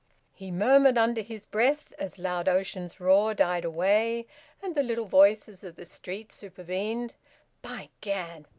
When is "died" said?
3.35-3.63